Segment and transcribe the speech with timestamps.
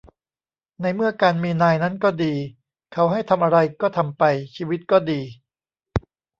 [0.81, 2.33] ในเมื่อการมีนายนั้นก็ดี
[2.93, 4.23] เขาให้ทำอะไรก็ทำไป
[4.55, 5.21] ชีวิตก็ดี